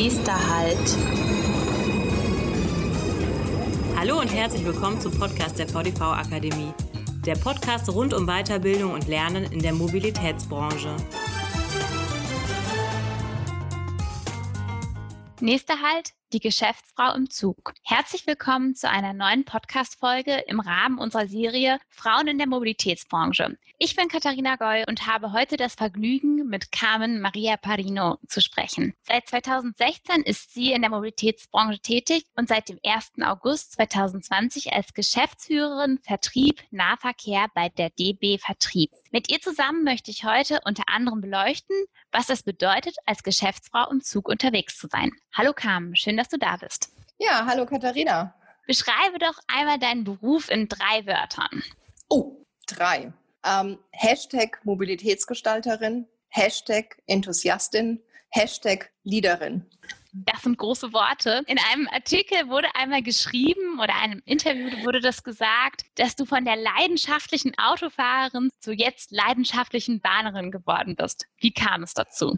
[0.00, 0.96] Nächster Halt.
[3.96, 6.72] Hallo und herzlich willkommen zum Podcast der VDV Akademie.
[7.26, 10.94] Der Podcast rund um Weiterbildung und Lernen in der Mobilitätsbranche.
[15.40, 17.72] Nächster Halt, die Geschäftsfrau im Zug.
[17.84, 23.56] Herzlich willkommen zu einer neuen Podcast-Folge im Rahmen unserer Serie Frauen in der Mobilitätsbranche.
[23.78, 28.94] Ich bin Katharina Goy und habe heute das Vergnügen, mit Carmen Maria Parino zu sprechen.
[29.02, 33.12] Seit 2016 ist sie in der Mobilitätsbranche tätig und seit dem 1.
[33.22, 38.90] August 2020 als Geschäftsführerin Vertrieb Nahverkehr bei der DB Vertrieb.
[39.10, 41.74] Mit ihr zusammen möchte ich heute unter anderem beleuchten,
[42.12, 45.12] was es bedeutet, als Geschäftsfrau im Zug unterwegs zu sein.
[45.32, 46.90] Hallo Carmen, schön, dass du da bist.
[47.18, 48.34] Ja, hallo Katharina.
[48.66, 51.62] Beschreibe doch einmal deinen Beruf in drei Wörtern.
[52.10, 53.14] Oh, drei.
[53.46, 59.64] Ähm, Hashtag Mobilitätsgestalterin, Hashtag Enthusiastin, Hashtag Leaderin.
[60.24, 61.44] Das sind große Worte.
[61.46, 66.44] In einem Artikel wurde einmal geschrieben oder einem Interview wurde das gesagt, dass du von
[66.44, 71.26] der leidenschaftlichen Autofahrerin zu jetzt leidenschaftlichen Bahnerin geworden bist.
[71.38, 72.36] Wie kam es dazu?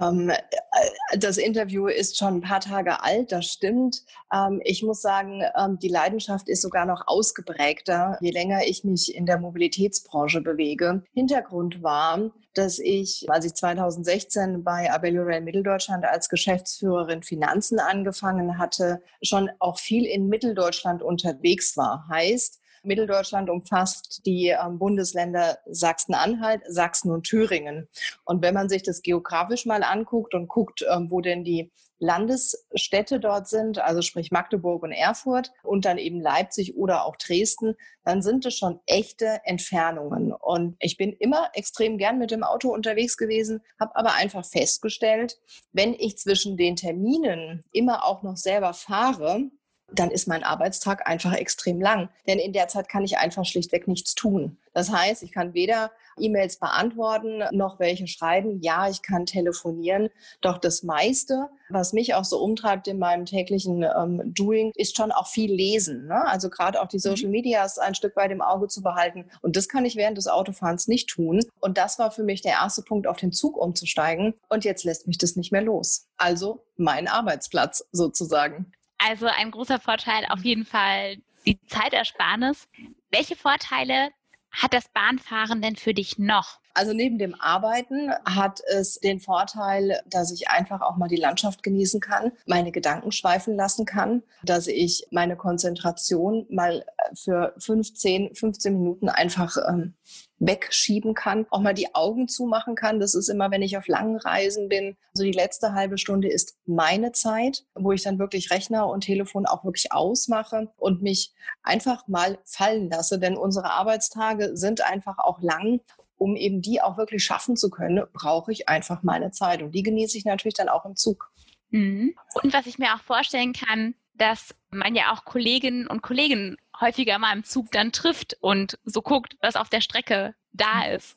[0.00, 4.04] Ähm, äh, das Interview ist schon ein paar Tage alt, das stimmt.
[4.32, 9.14] Ähm, ich muss sagen, ähm, die Leidenschaft ist sogar noch ausgeprägter, je länger ich mich
[9.14, 11.02] in der Mobilitätsbranche bewege.
[11.12, 18.58] Hintergrund war, dass ich, als ich 2016 bei Abellio Rail Mitteldeutschland als Geschäftsführerin Finanzen angefangen
[18.58, 22.06] hatte, schon auch viel in Mitteldeutschland unterwegs war.
[22.10, 27.88] Heißt, Mitteldeutschland umfasst die ähm, Bundesländer Sachsen-Anhalt, Sachsen und Thüringen.
[28.24, 33.18] Und wenn man sich das geografisch mal anguckt und guckt, ähm, wo denn die Landesstädte
[33.18, 38.22] dort sind, also sprich Magdeburg und Erfurt und dann eben Leipzig oder auch Dresden, dann
[38.22, 40.32] sind es schon echte Entfernungen.
[40.32, 45.38] Und ich bin immer extrem gern mit dem Auto unterwegs gewesen, habe aber einfach festgestellt,
[45.72, 49.50] wenn ich zwischen den Terminen immer auch noch selber fahre,
[49.90, 52.08] dann ist mein Arbeitstag einfach extrem lang.
[52.26, 54.58] Denn in der Zeit kann ich einfach schlichtweg nichts tun.
[54.74, 55.90] Das heißt, ich kann weder
[56.20, 58.60] E-Mails beantworten noch welche schreiben.
[58.60, 60.10] Ja, ich kann telefonieren.
[60.40, 65.12] Doch das meiste, was mich auch so umtreibt in meinem täglichen ähm, Doing, ist schon
[65.12, 66.06] auch viel Lesen.
[66.06, 66.26] Ne?
[66.26, 67.02] Also gerade auch die mhm.
[67.02, 69.24] Social Medias ein Stück weit im Auge zu behalten.
[69.40, 71.40] Und das kann ich während des Autofahrens nicht tun.
[71.60, 74.34] Und das war für mich der erste Punkt, auf den Zug umzusteigen.
[74.48, 76.08] Und jetzt lässt mich das nicht mehr los.
[76.16, 78.72] Also mein Arbeitsplatz sozusagen.
[78.98, 81.16] Also ein großer Vorteil auf jeden Fall
[81.46, 82.68] die Zeitersparnis.
[83.10, 84.10] Welche Vorteile
[84.50, 86.58] hat das Bahnfahren denn für dich noch?
[86.74, 91.62] Also neben dem Arbeiten hat es den Vorteil, dass ich einfach auch mal die Landschaft
[91.62, 98.78] genießen kann, meine Gedanken schweifen lassen kann, dass ich meine Konzentration mal für 15, 15
[98.78, 99.94] Minuten einfach ähm,
[100.38, 103.00] wegschieben kann, auch mal die Augen zumachen kann.
[103.00, 104.96] Das ist immer, wenn ich auf langen Reisen bin.
[105.14, 109.46] Also die letzte halbe Stunde ist meine Zeit, wo ich dann wirklich Rechner und Telefon
[109.46, 111.32] auch wirklich ausmache und mich
[111.62, 113.18] einfach mal fallen lasse.
[113.18, 115.80] Denn unsere Arbeitstage sind einfach auch lang.
[116.20, 119.62] Um eben die auch wirklich schaffen zu können, brauche ich einfach meine Zeit.
[119.62, 121.30] Und die genieße ich natürlich dann auch im Zug.
[121.70, 122.16] Mhm.
[122.42, 127.18] Und was ich mir auch vorstellen kann, dass man ja auch Kolleginnen und Kollegen häufiger
[127.18, 131.16] mal im Zug dann trifft und so guckt, was auf der Strecke da ist.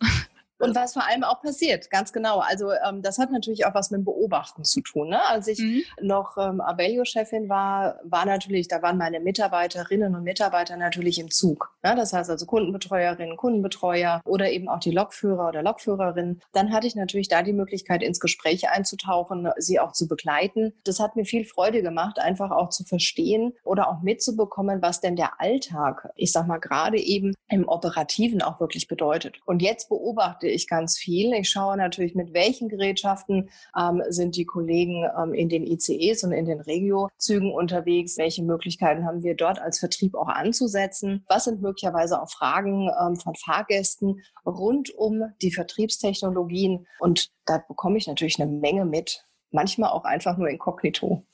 [0.62, 2.40] Und was vor allem auch passiert, ganz genau.
[2.40, 5.10] Also ähm, das hat natürlich auch was mit dem Beobachten zu tun.
[5.10, 5.20] Ne?
[5.28, 5.82] Als ich mhm.
[6.02, 11.74] noch ähm, Abellio-Chefin war, war natürlich, da waren meine Mitarbeiterinnen und Mitarbeiter natürlich im Zug.
[11.84, 11.96] Ne?
[11.96, 16.42] Das heißt also Kundenbetreuerinnen, Kundenbetreuer oder eben auch die Lokführer oder Lokführerinnen.
[16.54, 20.74] Dann hatte ich natürlich da die Möglichkeit, ins Gespräch einzutauchen, sie auch zu begleiten.
[20.84, 25.16] Das hat mir viel Freude gemacht, einfach auch zu verstehen oder auch mitzubekommen, was denn
[25.16, 29.40] der Alltag, ich sag mal gerade eben im Operativen auch wirklich bedeutet.
[29.46, 31.34] Und jetzt beobachte ich ganz viel.
[31.34, 36.32] Ich schaue natürlich, mit welchen Gerätschaften ähm, sind die Kollegen ähm, in den ICEs und
[36.32, 38.18] in den Regio-Zügen unterwegs.
[38.18, 41.26] Welche Möglichkeiten haben wir dort als Vertrieb auch anzusetzen?
[41.28, 46.88] Was sind möglicherweise auch Fragen ähm, von Fahrgästen rund um die Vertriebstechnologien?
[47.00, 49.26] Und da bekomme ich natürlich eine Menge mit.
[49.52, 51.26] Manchmal auch einfach nur inkognito.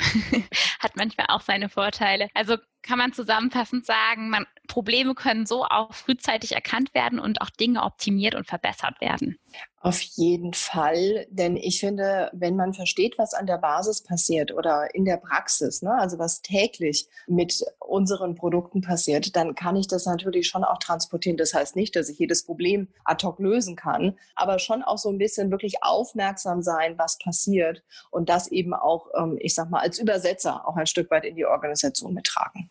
[0.80, 2.28] Hat manchmal auch seine Vorteile.
[2.34, 7.50] Also kann man zusammenfassend sagen, man, Probleme können so auch frühzeitig erkannt werden und auch
[7.50, 9.36] Dinge optimiert und verbessert werden.
[9.80, 14.94] Auf jeden Fall, denn ich finde, wenn man versteht, was an der Basis passiert oder
[14.94, 20.06] in der Praxis, ne, also was täglich mit unseren Produkten passiert, dann kann ich das
[20.06, 21.36] natürlich schon auch transportieren.
[21.36, 25.08] Das heißt nicht, dass ich jedes Problem ad hoc lösen kann, aber schon auch so
[25.08, 29.80] ein bisschen wirklich aufmerksam sein, was passiert und das eben auch, ähm, ich sag mal,
[29.80, 32.70] als Übersetzer auch ein Stück weit in die Organisation mittragen.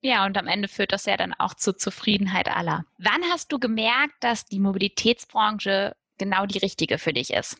[0.00, 2.84] Ja, und am Ende führt das ja dann auch zur Zufriedenheit aller.
[2.98, 7.56] Wann hast du gemerkt, dass die Mobilitätsbranche genau die richtige für dich ist?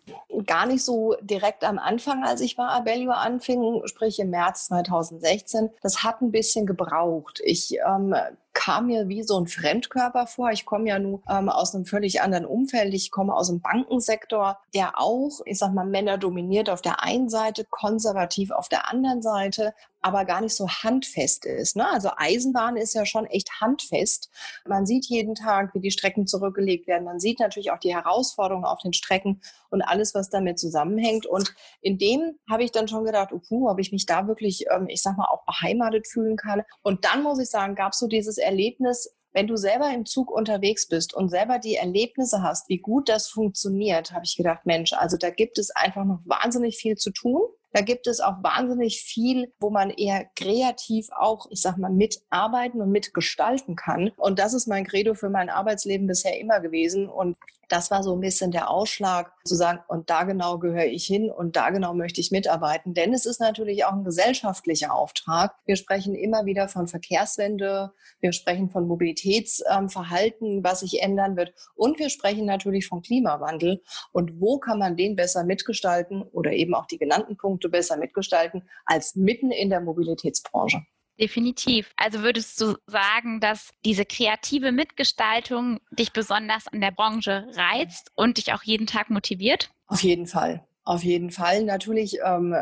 [0.46, 5.70] Gar nicht so direkt am Anfang, als ich bei Abellio anfing, sprich im März 2016.
[5.82, 7.40] Das hat ein bisschen gebraucht.
[7.44, 8.14] Ich ähm,
[8.52, 10.50] kam mir wie so ein Fremdkörper vor.
[10.50, 12.92] Ich komme ja nun ähm, aus einem völlig anderen Umfeld.
[12.92, 17.28] Ich komme aus dem Bankensektor, der auch, ich sag mal, Männer dominiert auf der einen
[17.28, 21.76] Seite, konservativ auf der anderen Seite, aber gar nicht so handfest ist.
[21.76, 21.88] Ne?
[21.90, 24.30] Also Eisenbahn ist ja schon echt handfest.
[24.66, 27.04] Man sieht jeden Tag, wie die Strecken zurückgelegt werden.
[27.04, 29.40] Man sieht natürlich auch die Herausforderungen auf den Strecken
[29.70, 31.26] und alles, was damit zusammenhängt.
[31.26, 34.66] Und in dem habe ich dann schon gedacht, oh, puh, ob ich mich da wirklich,
[34.70, 36.62] ähm, ich sag mal, auch beheimatet fühlen kann.
[36.82, 40.30] Und dann muss ich sagen, gab es so dieses Erlebnis, wenn du selber im Zug
[40.30, 44.92] unterwegs bist und selber die Erlebnisse hast, wie gut das funktioniert, habe ich gedacht, Mensch,
[44.92, 47.42] also da gibt es einfach noch wahnsinnig viel zu tun.
[47.72, 52.80] Da gibt es auch wahnsinnig viel, wo man eher kreativ auch, ich sag mal, mitarbeiten
[52.80, 54.10] und mitgestalten kann.
[54.16, 57.08] Und das ist mein Credo für mein Arbeitsleben bisher immer gewesen.
[57.08, 57.36] Und
[57.68, 61.30] das war so ein bisschen der Ausschlag, zu sagen, und da genau gehöre ich hin
[61.30, 62.94] und da genau möchte ich mitarbeiten.
[62.94, 65.54] Denn es ist natürlich auch ein gesellschaftlicher Auftrag.
[65.64, 71.52] Wir sprechen immer wieder von Verkehrswende, wir sprechen von Mobilitätsverhalten, was sich ändern wird.
[71.74, 73.82] Und wir sprechen natürlich vom Klimawandel.
[74.12, 78.68] Und wo kann man den besser mitgestalten oder eben auch die genannten Punkte besser mitgestalten
[78.84, 80.82] als mitten in der Mobilitätsbranche?
[81.20, 81.90] Definitiv.
[81.96, 88.38] Also würdest du sagen, dass diese kreative Mitgestaltung dich besonders an der Branche reizt und
[88.38, 89.70] dich auch jeden Tag motiviert?
[89.86, 90.64] Auf jeden Fall.
[90.84, 91.64] Auf jeden Fall.
[91.64, 92.56] Natürlich ähm,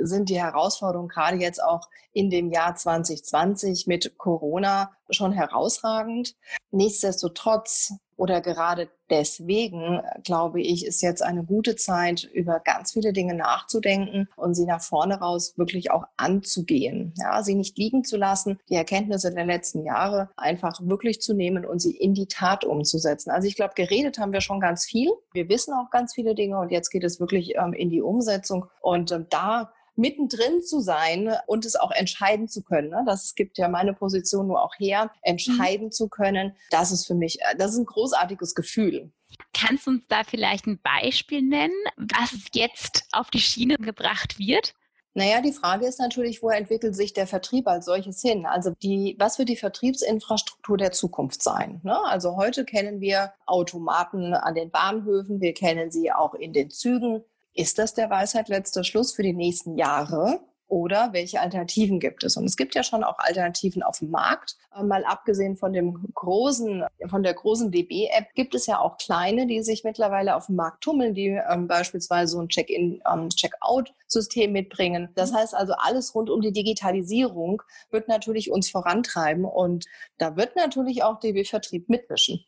[0.00, 6.34] sind die Herausforderungen gerade jetzt auch in dem Jahr 2020 mit Corona schon herausragend.
[6.70, 13.34] Nichtsdestotrotz oder gerade deswegen, glaube ich, ist jetzt eine gute Zeit, über ganz viele Dinge
[13.34, 17.12] nachzudenken und sie nach vorne raus wirklich auch anzugehen.
[17.18, 21.64] Ja, sie nicht liegen zu lassen, die Erkenntnisse der letzten Jahre einfach wirklich zu nehmen
[21.64, 23.30] und sie in die Tat umzusetzen.
[23.30, 25.10] Also ich glaube, geredet haben wir schon ganz viel.
[25.32, 28.66] Wir wissen auch ganz viele Dinge und jetzt geht es wirklich ähm, in die Umsetzung.
[28.80, 32.90] Und ähm, da mittendrin zu sein und es auch entscheiden zu können.
[32.90, 33.02] Ne?
[33.06, 35.92] Das gibt ja meine Position nur auch her, entscheiden mhm.
[35.92, 36.56] zu können.
[36.70, 39.12] Das ist für mich, das ist ein großartiges Gefühl.
[39.52, 44.74] Kannst du uns da vielleicht ein Beispiel nennen, was jetzt auf die Schiene gebracht wird?
[45.16, 48.44] Naja, die Frage ist natürlich, wo entwickelt sich der Vertrieb als solches hin?
[48.44, 51.80] Also die, was wird die Vertriebsinfrastruktur der Zukunft sein?
[51.84, 51.98] Ne?
[52.04, 57.24] Also heute kennen wir Automaten an den Bahnhöfen, wir kennen sie auch in den Zügen.
[57.56, 60.40] Ist das der Weisheit letzter Schluss für die nächsten Jahre?
[60.68, 62.36] Oder welche Alternativen gibt es?
[62.36, 64.56] Und es gibt ja schon auch Alternativen auf dem Markt.
[64.76, 69.46] Äh, mal abgesehen von dem großen, von der großen DB-App gibt es ja auch kleine,
[69.46, 74.52] die sich mittlerweile auf dem Markt tummeln, die ähm, beispielsweise so ein Check-in, ähm, Check-out-System
[74.52, 75.08] mitbringen.
[75.14, 79.86] Das heißt also, alles rund um die Digitalisierung wird natürlich uns vorantreiben und
[80.18, 82.44] da wird natürlich auch DB Vertrieb mitmischen.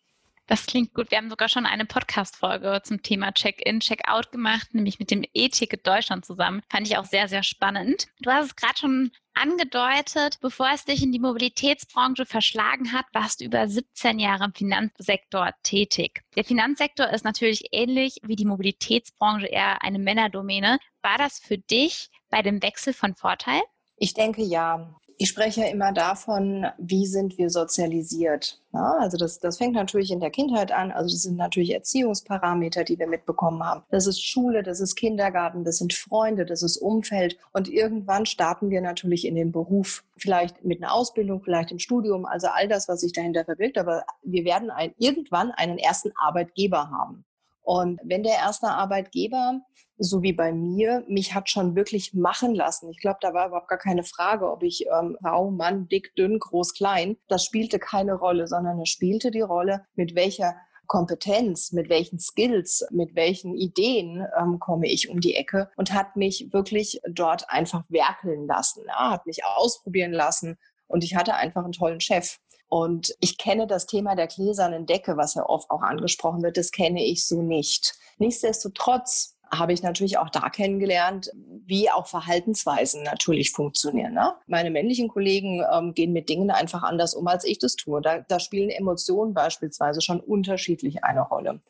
[0.48, 1.10] Das klingt gut.
[1.10, 5.86] Wir haben sogar schon eine Podcast-Folge zum Thema Check-in, Check-out gemacht, nämlich mit dem E-Ticket
[5.86, 6.62] Deutschland zusammen.
[6.70, 8.08] Fand ich auch sehr, sehr spannend.
[8.20, 13.42] Du hast es gerade schon angedeutet, bevor es dich in die Mobilitätsbranche verschlagen hat, warst
[13.42, 16.22] du über 17 Jahre im Finanzsektor tätig.
[16.34, 20.78] Der Finanzsektor ist natürlich ähnlich wie die Mobilitätsbranche eher eine Männerdomäne.
[21.02, 23.60] War das für dich bei dem Wechsel von Vorteil?
[23.96, 24.94] Ich denke ja.
[25.20, 28.62] Ich spreche immer davon, wie sind wir sozialisiert.
[28.72, 30.92] Ja, also das, das fängt natürlich in der Kindheit an.
[30.92, 33.82] Also das sind natürlich Erziehungsparameter, die wir mitbekommen haben.
[33.90, 37.36] Das ist Schule, das ist Kindergarten, das sind Freunde, das ist Umfeld.
[37.52, 40.04] Und irgendwann starten wir natürlich in den Beruf.
[40.16, 43.76] Vielleicht mit einer Ausbildung, vielleicht im Studium, also all das, was sich dahinter verbirgt.
[43.76, 47.24] Aber wir werden ein, irgendwann einen ersten Arbeitgeber haben.
[47.68, 49.60] Und wenn der erste Arbeitgeber
[49.98, 52.88] so wie bei mir, mich hat schon wirklich machen lassen.
[52.88, 56.38] Ich glaube, da war überhaupt gar keine Frage, ob ich ähm, Frau, Mann, dick, dünn,
[56.38, 57.18] groß, klein.
[57.28, 60.56] Das spielte keine Rolle, sondern es spielte die Rolle, mit welcher
[60.86, 66.16] Kompetenz, mit welchen Skills, mit welchen Ideen ähm, komme ich um die Ecke und hat
[66.16, 70.56] mich wirklich dort einfach werkeln lassen, ja, hat mich ausprobieren lassen
[70.88, 72.38] und ich hatte einfach einen tollen Chef.
[72.68, 76.70] Und ich kenne das Thema der gläsernen Decke, was ja oft auch angesprochen wird, das
[76.70, 77.94] kenne ich so nicht.
[78.18, 81.30] Nichtsdestotrotz habe ich natürlich auch da kennengelernt,
[81.64, 84.12] wie auch Verhaltensweisen natürlich funktionieren.
[84.12, 84.34] Ne?
[84.46, 88.02] Meine männlichen Kollegen ähm, gehen mit Dingen einfach anders um, als ich das tue.
[88.02, 91.60] Da, da spielen Emotionen beispielsweise schon unterschiedlich eine Rolle.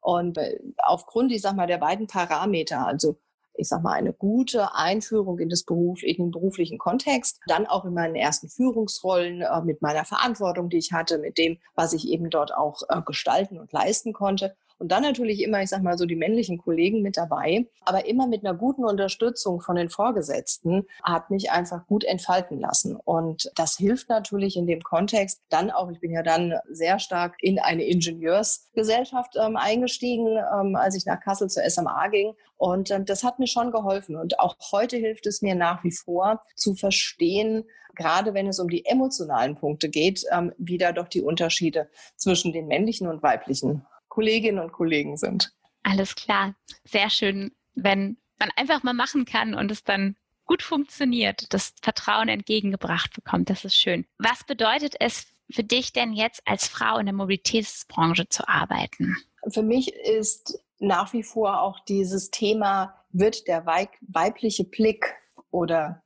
[0.00, 3.16] Und äh, aufgrund, ich sag mal, der beiden Parameter, also
[3.54, 7.84] ich sag mal, eine gute Einführung in, das Beruf, in den beruflichen Kontext, dann auch
[7.84, 12.08] in meinen ersten Führungsrollen äh, mit meiner Verantwortung, die ich hatte, mit dem, was ich
[12.08, 15.96] eben dort auch äh, gestalten und leisten konnte Und dann natürlich immer, ich sag mal
[15.96, 17.66] so, die männlichen Kollegen mit dabei.
[17.86, 22.94] Aber immer mit einer guten Unterstützung von den Vorgesetzten hat mich einfach gut entfalten lassen.
[22.94, 27.36] Und das hilft natürlich in dem Kontext dann auch, ich bin ja dann sehr stark
[27.40, 32.34] in eine Ingenieursgesellschaft ähm, eingestiegen, ähm, als ich nach Kassel zur SMA ging.
[32.58, 34.16] Und ähm, das hat mir schon geholfen.
[34.16, 37.64] Und auch heute hilft es mir nach wie vor zu verstehen,
[37.94, 42.52] gerade wenn es um die emotionalen Punkte geht, ähm, wie da doch die Unterschiede zwischen
[42.52, 45.52] den männlichen und weiblichen Kolleginnen und Kollegen sind.
[45.82, 46.54] Alles klar.
[46.84, 52.28] Sehr schön, wenn man einfach mal machen kann und es dann gut funktioniert, das Vertrauen
[52.28, 53.50] entgegengebracht bekommt.
[53.50, 54.06] Das ist schön.
[54.18, 59.16] Was bedeutet es für dich denn jetzt als Frau in der Mobilitätsbranche zu arbeiten?
[59.48, 65.16] Für mich ist nach wie vor auch dieses Thema, wird der weibliche Blick
[65.50, 66.02] oder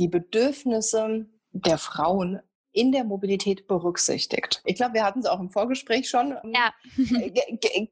[0.00, 2.40] die Bedürfnisse der Frauen
[2.72, 4.62] in der Mobilität berücksichtigt.
[4.64, 6.36] Ich glaube, wir hatten es auch im Vorgespräch schon.
[6.44, 6.72] Ja.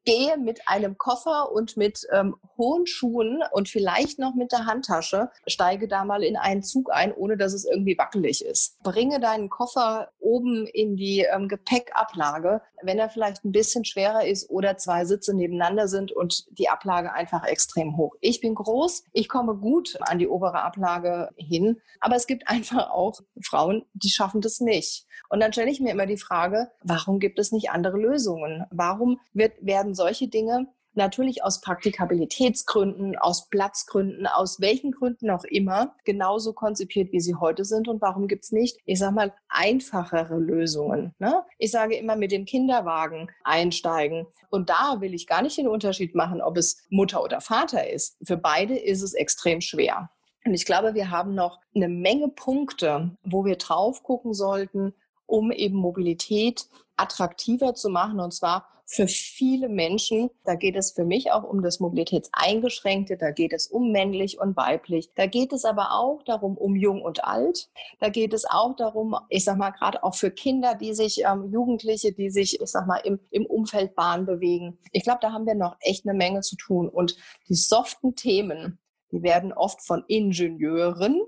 [0.05, 5.31] Gehe mit einem Koffer und mit ähm, hohen Schuhen und vielleicht noch mit der Handtasche,
[5.47, 8.83] steige da mal in einen Zug ein, ohne dass es irgendwie wackelig ist.
[8.83, 14.49] Bringe deinen Koffer oben in die ähm, Gepäckablage, wenn er vielleicht ein bisschen schwerer ist
[14.49, 18.15] oder zwei Sitze nebeneinander sind und die Ablage einfach extrem hoch.
[18.21, 22.91] Ich bin groß, ich komme gut an die obere Ablage hin, aber es gibt einfach
[22.91, 25.07] auch Frauen, die schaffen das nicht nicht?
[25.29, 28.65] Und dann stelle ich mir immer die Frage, warum gibt es nicht andere Lösungen?
[28.71, 35.95] Warum wird, werden solche Dinge natürlich aus Praktikabilitätsgründen, aus Platzgründen, aus welchen Gründen auch immer,
[36.05, 37.89] genauso konzipiert, wie sie heute sind.
[37.89, 41.15] Und warum gibt es nicht, ich sage mal, einfachere Lösungen?
[41.19, 41.45] Ne?
[41.59, 44.27] Ich sage immer mit dem Kinderwagen einsteigen.
[44.51, 48.17] Und da will ich gar nicht den Unterschied machen, ob es Mutter oder Vater ist.
[48.25, 50.11] Für beide ist es extrem schwer.
[50.45, 54.95] Und ich glaube, wir haben noch eine Menge Punkte, wo wir drauf gucken sollten,
[55.27, 56.67] um eben Mobilität
[56.97, 58.21] attraktiver zu machen.
[58.21, 60.31] Und zwar für viele Menschen.
[60.45, 64.57] Da geht es für mich auch um das Mobilitätseingeschränkte, da geht es um männlich und
[64.57, 65.11] weiblich.
[65.15, 67.71] Da geht es aber auch darum, um jung und alt.
[68.01, 71.53] Da geht es auch darum, ich sag mal, gerade auch für Kinder, die sich, ähm,
[71.53, 74.77] Jugendliche, die sich, ich sag mal, im, im Umfeld Bahn bewegen.
[74.91, 76.89] Ich glaube, da haben wir noch echt eine Menge zu tun.
[76.89, 77.17] Und
[77.49, 78.81] die soften Themen,
[79.13, 81.21] die werden oft von Ingenieuren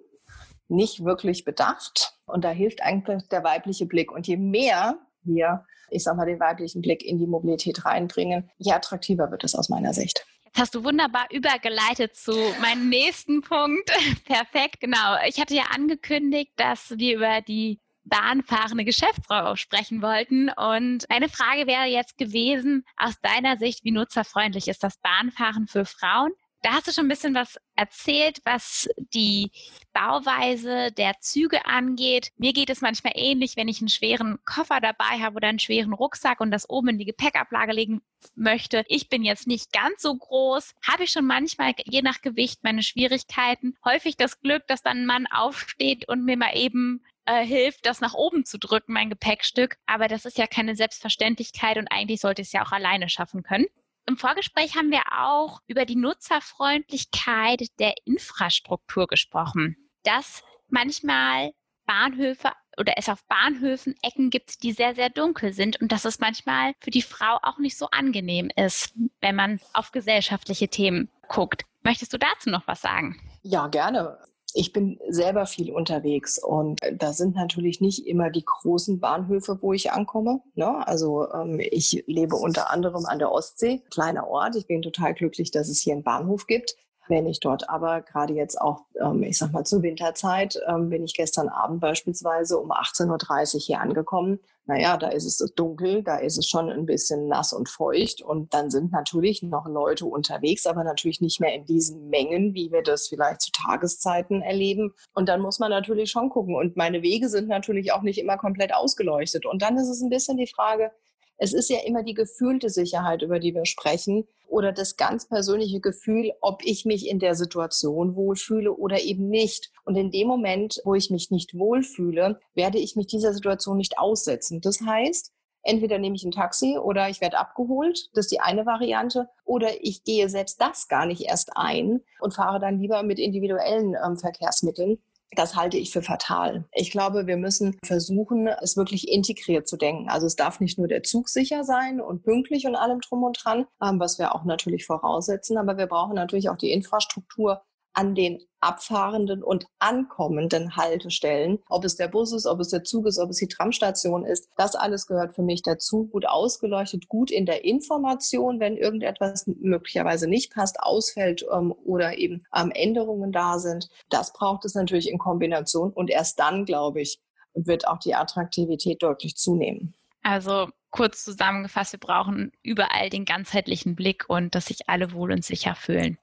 [0.68, 2.14] nicht wirklich bedacht.
[2.26, 4.10] Und da hilft eigentlich der weibliche Blick.
[4.10, 8.72] Und je mehr wir, ich sag mal, den weiblichen Blick in die Mobilität reinbringen, je
[8.72, 10.24] attraktiver wird es aus meiner Sicht.
[10.44, 13.90] Jetzt hast du wunderbar übergeleitet zu meinem nächsten Punkt.
[14.26, 15.16] Perfekt, genau.
[15.26, 20.50] Ich hatte ja angekündigt, dass wir über die bahnfahrende Geschäftsfrau sprechen wollten.
[20.50, 25.84] Und eine Frage wäre jetzt gewesen, aus deiner Sicht, wie nutzerfreundlich ist das Bahnfahren für
[25.84, 26.32] Frauen?
[26.62, 29.50] Da hast du schon ein bisschen was erzählt, was die
[29.92, 32.30] Bauweise der Züge angeht.
[32.36, 35.92] Mir geht es manchmal ähnlich, wenn ich einen schweren Koffer dabei habe oder einen schweren
[35.92, 38.00] Rucksack und das oben in die Gepäckablage legen
[38.36, 38.84] möchte.
[38.86, 42.84] Ich bin jetzt nicht ganz so groß, habe ich schon manchmal je nach Gewicht meine
[42.84, 43.74] Schwierigkeiten.
[43.84, 48.00] Häufig das Glück, dass dann ein Mann aufsteht und mir mal eben äh, hilft, das
[48.00, 49.78] nach oben zu drücken, mein Gepäckstück.
[49.86, 53.42] Aber das ist ja keine Selbstverständlichkeit und eigentlich sollte ich es ja auch alleine schaffen
[53.42, 53.66] können.
[54.06, 61.52] Im Vorgespräch haben wir auch über die Nutzerfreundlichkeit der Infrastruktur gesprochen, dass manchmal
[61.86, 66.18] Bahnhöfe oder es auf Bahnhöfen Ecken gibt, die sehr, sehr dunkel sind und dass es
[66.18, 71.64] manchmal für die Frau auch nicht so angenehm ist, wenn man auf gesellschaftliche Themen guckt.
[71.82, 73.20] Möchtest du dazu noch was sagen?
[73.42, 74.18] Ja, gerne.
[74.54, 79.72] Ich bin selber viel unterwegs und da sind natürlich nicht immer die großen Bahnhöfe, wo
[79.72, 80.40] ich ankomme.
[80.54, 80.86] Ne?
[80.86, 84.56] Also ähm, ich lebe unter anderem an der Ostsee, kleiner Ort.
[84.56, 86.76] Ich bin total glücklich, dass es hier einen Bahnhof gibt.
[87.08, 91.04] Wenn ich dort aber gerade jetzt auch, ähm, ich sag mal zur Winterzeit, ähm, bin
[91.04, 96.18] ich gestern Abend beispielsweise um 18.30 Uhr hier angekommen naja, da ist es dunkel, da
[96.18, 100.66] ist es schon ein bisschen nass und feucht und dann sind natürlich noch Leute unterwegs,
[100.66, 104.94] aber natürlich nicht mehr in diesen Mengen, wie wir das vielleicht zu Tageszeiten erleben.
[105.14, 106.54] Und dann muss man natürlich schon gucken.
[106.54, 109.46] Und meine Wege sind natürlich auch nicht immer komplett ausgeleuchtet.
[109.46, 110.92] Und dann ist es ein bisschen die Frage,
[111.36, 115.80] es ist ja immer die gefühlte Sicherheit, über die wir sprechen, oder das ganz persönliche
[115.80, 119.72] Gefühl, ob ich mich in der Situation wohlfühle oder eben nicht.
[119.84, 123.98] Und in dem Moment, wo ich mich nicht wohlfühle, werde ich mich dieser Situation nicht
[123.98, 124.60] aussetzen.
[124.60, 128.66] Das heißt, entweder nehme ich ein Taxi oder ich werde abgeholt, das ist die eine
[128.66, 133.18] Variante, oder ich gehe selbst das gar nicht erst ein und fahre dann lieber mit
[133.18, 134.98] individuellen ähm, Verkehrsmitteln.
[135.34, 136.64] Das halte ich für fatal.
[136.72, 140.08] Ich glaube, wir müssen versuchen, es wirklich integriert zu denken.
[140.08, 143.38] Also es darf nicht nur der Zug sicher sein und pünktlich und allem drum und
[143.42, 147.62] dran, ähm, was wir auch natürlich voraussetzen, aber wir brauchen natürlich auch die Infrastruktur
[147.94, 153.06] an den abfahrenden und ankommenden Haltestellen, ob es der Bus ist, ob es der Zug
[153.06, 154.48] ist, ob es die Tramstation ist.
[154.56, 156.06] Das alles gehört für mich dazu.
[156.06, 162.44] Gut ausgeleuchtet, gut in der Information, wenn irgendetwas möglicherweise nicht passt, ausfällt ähm, oder eben
[162.54, 163.88] ähm, Änderungen da sind.
[164.08, 167.20] Das braucht es natürlich in Kombination und erst dann, glaube ich,
[167.54, 169.94] wird auch die Attraktivität deutlich zunehmen.
[170.22, 175.44] Also kurz zusammengefasst, wir brauchen überall den ganzheitlichen Blick und dass sich alle wohl und
[175.44, 176.18] sicher fühlen.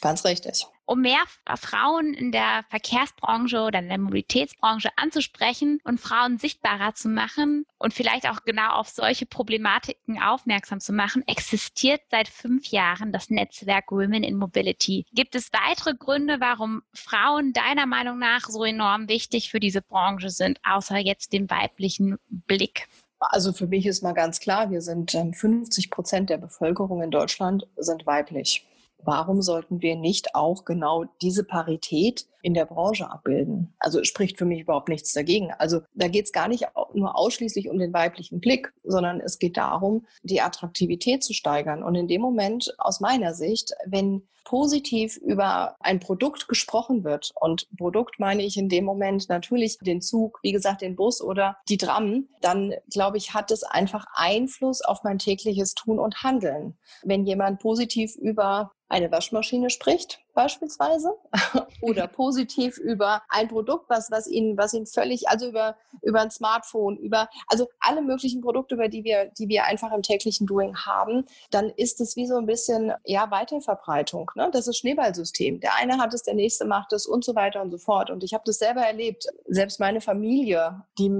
[0.00, 0.66] Ganz richtig.
[0.88, 1.20] Um mehr
[1.56, 7.92] Frauen in der Verkehrsbranche oder in der Mobilitätsbranche anzusprechen und Frauen sichtbarer zu machen und
[7.92, 13.92] vielleicht auch genau auf solche Problematiken aufmerksam zu machen, existiert seit fünf Jahren das Netzwerk
[13.92, 15.04] Women in Mobility.
[15.12, 20.30] Gibt es weitere Gründe, warum Frauen deiner Meinung nach so enorm wichtig für diese Branche
[20.30, 22.88] sind, außer jetzt dem weiblichen Blick?
[23.20, 27.10] Also für mich ist mal ganz klar, wir sind 50 ähm, Prozent der Bevölkerung in
[27.10, 28.64] Deutschland sind weiblich.
[29.04, 33.74] Warum sollten wir nicht auch genau diese Parität in der Branche abbilden?
[33.78, 35.52] Also spricht für mich überhaupt nichts dagegen.
[35.58, 39.56] Also da geht es gar nicht nur ausschließlich um den weiblichen Blick, sondern es geht
[39.56, 41.82] darum, die Attraktivität zu steigern.
[41.82, 47.32] Und in dem Moment, aus meiner Sicht, wenn positiv über ein Produkt gesprochen wird.
[47.38, 51.58] Und Produkt meine ich in dem Moment natürlich den Zug, wie gesagt, den Bus oder
[51.68, 56.78] die Tram, dann glaube ich, hat es einfach Einfluss auf mein tägliches Tun und Handeln.
[57.02, 61.12] Wenn jemand positiv über eine Waschmaschine spricht, beispielsweise,
[61.82, 62.27] oder positiv
[62.78, 67.28] über ein Produkt, was, was ihn, was ihn völlig, also über, über ein Smartphone, über,
[67.46, 71.70] also alle möglichen Produkte, über die wir, die wir einfach im täglichen Doing haben, dann
[71.70, 74.50] ist es wie so ein bisschen, ja, Weiterverbreitung, ne?
[74.52, 75.60] Das ist Schneeballsystem.
[75.60, 78.10] Der eine hat es, der nächste macht es und so weiter und so fort.
[78.10, 79.26] Und ich habe das selber erlebt.
[79.46, 81.10] Selbst meine Familie, die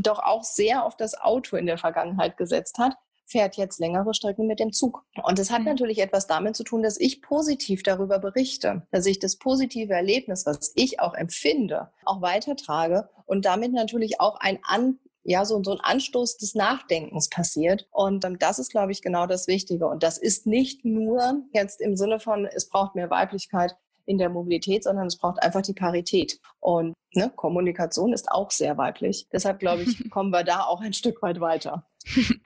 [0.00, 2.96] doch auch sehr auf das Auto in der Vergangenheit gesetzt hat,
[3.26, 5.04] fährt jetzt längere Strecken mit dem Zug.
[5.22, 5.66] Und das hat mhm.
[5.66, 10.46] natürlich etwas damit zu tun, dass ich positiv darüber berichte, dass ich das positive Erlebnis,
[10.46, 15.72] was ich auch empfinde, auch weitertrage und damit natürlich auch ein An ja, so, so
[15.72, 17.88] ein Anstoß des Nachdenkens passiert.
[17.90, 19.88] Und ähm, das ist, glaube ich, genau das Wichtige.
[19.88, 24.28] Und das ist nicht nur jetzt im Sinne von, es braucht mehr Weiblichkeit in der
[24.28, 26.40] Mobilität, sondern es braucht einfach die Parität.
[26.60, 29.26] Und ne, Kommunikation ist auch sehr weiblich.
[29.32, 31.84] Deshalb, glaube ich, kommen wir da auch ein Stück weit weiter.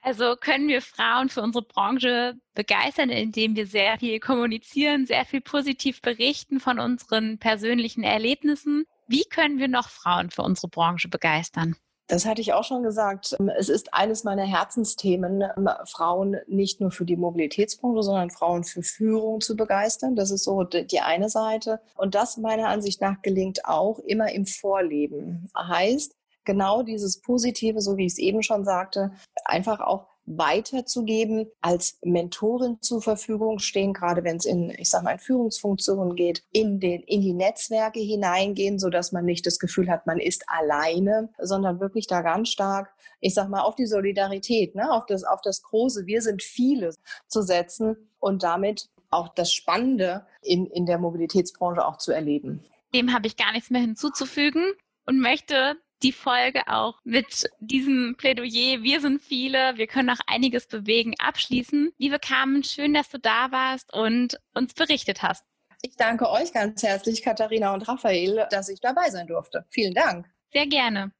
[0.00, 5.42] Also können wir Frauen für unsere Branche begeistern, indem wir sehr viel kommunizieren, sehr viel
[5.42, 8.86] positiv berichten von unseren persönlichen Erlebnissen.
[9.06, 11.76] Wie können wir noch Frauen für unsere Branche begeistern?
[12.10, 13.36] Das hatte ich auch schon gesagt.
[13.56, 15.44] Es ist eines meiner Herzensthemen,
[15.86, 20.16] Frauen nicht nur für die Mobilitätsbranche, sondern Frauen für Führung zu begeistern.
[20.16, 21.80] Das ist so die eine Seite.
[21.96, 25.48] Und das meiner Ansicht nach gelingt auch immer im Vorleben.
[25.56, 29.12] Heißt, genau dieses Positive, so wie ich es eben schon sagte,
[29.44, 35.12] einfach auch weiterzugeben, als Mentorin zur Verfügung stehen, gerade wenn es in, ich sag mal,
[35.12, 39.90] in Führungsfunktionen geht, in den, in die Netzwerke hineingehen, so dass man nicht das Gefühl
[39.90, 44.74] hat, man ist alleine, sondern wirklich da ganz stark, ich sag mal, auf die Solidarität,
[44.74, 46.94] ne, auf das, auf das große, wir sind viele
[47.26, 52.64] zu setzen und damit auch das Spannende in, in der Mobilitätsbranche auch zu erleben.
[52.94, 54.72] Dem habe ich gar nichts mehr hinzuzufügen
[55.06, 60.66] und möchte die Folge auch mit diesem Plädoyer, wir sind viele, wir können auch einiges
[60.66, 61.92] bewegen, abschließen.
[61.98, 65.44] Liebe Carmen, schön, dass du da warst und uns berichtet hast.
[65.82, 69.64] Ich danke euch ganz herzlich, Katharina und Raphael, dass ich dabei sein durfte.
[69.70, 70.26] Vielen Dank.
[70.52, 71.12] Sehr gerne.